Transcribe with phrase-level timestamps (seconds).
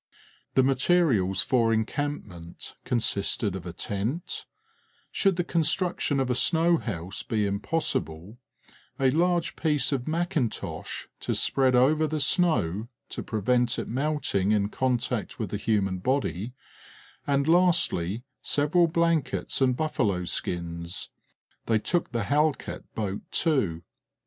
[0.55, 4.47] The materials for encampment consisted of a tent,
[5.11, 8.39] should the construction of a snow house be impossible,
[8.99, 14.69] a large piece of mackintosh to spread over the snow, to prevent it melting in
[14.69, 16.53] contact with the human body,
[17.27, 21.11] and lastly, several blankets and buffalo skins.
[21.67, 23.83] They took the halkett boat too.